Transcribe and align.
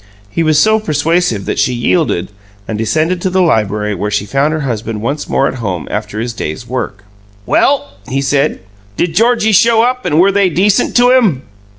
He 0.31 0.41
was 0.41 0.57
so 0.57 0.79
persuasive 0.79 1.45
that 1.45 1.59
she 1.59 1.73
yielded, 1.73 2.31
and 2.67 2.75
descended 2.75 3.21
to 3.21 3.29
the 3.29 3.43
library, 3.43 3.93
where 3.93 4.09
she 4.09 4.25
found 4.25 4.51
her 4.51 4.61
husband 4.61 4.99
once 4.99 5.29
more 5.29 5.47
at 5.47 5.53
home 5.61 5.87
after 5.91 6.19
his 6.19 6.33
day's 6.33 6.67
work. 6.67 7.03
"Well?" 7.45 7.97
he 8.09 8.19
said. 8.23 8.61
"Did 8.97 9.13
Georgie 9.13 9.51
show 9.51 9.83
up, 9.83 10.03
and 10.05 10.19
were 10.19 10.31
they 10.31 10.49
decent 10.49 10.95
to 10.97 11.11
him?" 11.11 11.43